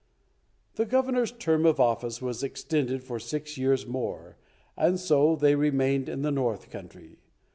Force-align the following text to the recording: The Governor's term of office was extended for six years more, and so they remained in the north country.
The 0.77 0.85
Governor's 0.87 1.31
term 1.31 1.63
of 1.63 1.79
office 1.79 2.23
was 2.23 2.41
extended 2.41 3.03
for 3.03 3.19
six 3.19 3.55
years 3.55 3.85
more, 3.85 4.35
and 4.75 4.99
so 4.99 5.35
they 5.35 5.53
remained 5.53 6.09
in 6.09 6.23
the 6.23 6.31
north 6.31 6.71
country. 6.71 7.19